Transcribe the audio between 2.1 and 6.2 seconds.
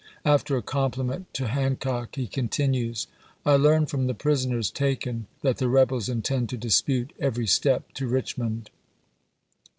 he continues, "I learn from the prisoners taken that the rebels